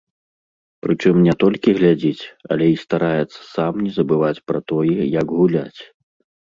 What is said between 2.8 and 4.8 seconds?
стараецца сам не забываць пра